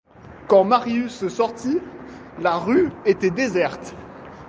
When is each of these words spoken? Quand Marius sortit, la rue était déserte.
Quand 0.47 0.63
Marius 0.63 1.27
sortit, 1.27 1.77
la 2.41 2.57
rue 2.57 2.89
était 3.05 3.29
déserte. 3.29 3.93